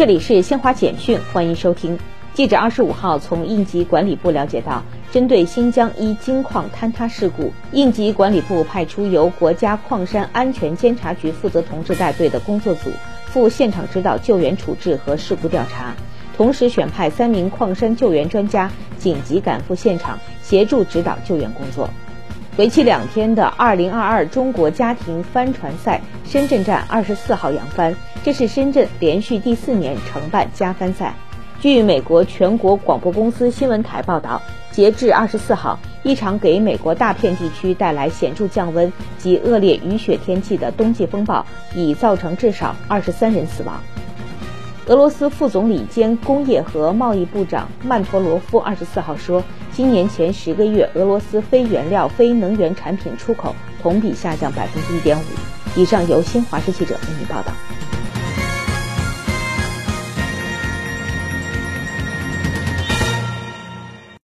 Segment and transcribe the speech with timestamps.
[0.00, 1.98] 这里是新华简讯，欢迎收听。
[2.32, 12.88] 记者二十五号从应急管理部了解到，针对新疆一金矿坍塌事故，应急管理部派出由国家矿山安全监察局负责同志带队的工作组，
[13.26, 15.94] 赴现场指导救援处置和事故调查，
[16.34, 21.90] 同时选派三名矿山救援专家紧急赶赴现场，协助指导救援工作。
[22.56, 31.14] 为期两天的二零二二中国家庭帆船赛深圳站二十四号扬帆，这是深圳连续第四年承办加帆赛。
[31.60, 43.80] 据美国全国广播公司新闻台报道，截至二十四号，一场给美国大片地区带来显著降温及恶劣雨雪天气的冬季风暴已造成至少二十三人死亡。
[44.86, 55.22] 俄罗斯副总理兼工业和贸易部长曼托罗夫二十四号说，今年前十个月，俄罗斯非原料、非能源产品出口同比下降百分之一点五。
[55.76, 57.52] 以上由新华社记者为您报道。